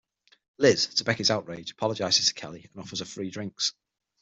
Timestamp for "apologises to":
1.73-2.33